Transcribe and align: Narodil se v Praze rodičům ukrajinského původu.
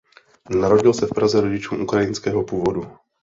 Narodil 0.59 0.93
se 0.93 1.05
v 1.05 1.09
Praze 1.09 1.41
rodičům 1.41 1.81
ukrajinského 1.81 2.43
původu. 2.43 2.85